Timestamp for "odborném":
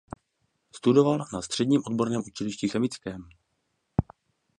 1.85-2.21